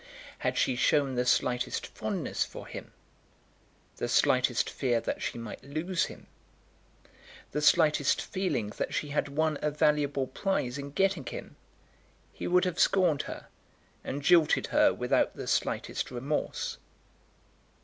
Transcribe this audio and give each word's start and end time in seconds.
Had 0.39 0.57
she 0.57 0.75
shown 0.75 1.13
the 1.13 1.27
slightest 1.27 1.85
fondness 1.85 2.43
for 2.43 2.65
him, 2.65 2.91
the 3.97 4.07
slightest 4.07 4.67
fear 4.67 4.99
that 4.99 5.21
she 5.21 5.37
might 5.37 5.63
lose 5.63 6.05
him, 6.05 6.25
the 7.51 7.61
slightest 7.61 8.19
feeling 8.19 8.69
that 8.77 8.95
she 8.95 9.09
had 9.09 9.27
won 9.27 9.59
a 9.61 9.69
valuable 9.69 10.25
prize 10.25 10.79
in 10.79 10.89
getting 10.89 11.27
him, 11.27 11.55
he 12.33 12.47
would 12.47 12.65
have 12.65 12.79
scorned 12.79 13.21
her, 13.29 13.45
and 14.03 14.23
jilted 14.23 14.65
her 14.73 14.91
without 14.91 15.35
the 15.35 15.45
slightest 15.45 16.09
remorse. 16.09 16.79